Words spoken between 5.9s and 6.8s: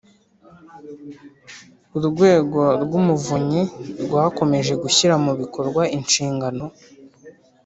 inshingano